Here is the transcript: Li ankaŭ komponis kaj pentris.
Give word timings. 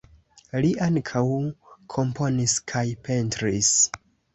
Li 0.65 0.71
ankaŭ 0.85 1.23
komponis 1.97 2.59
kaj 2.75 2.87
pentris. 3.07 3.75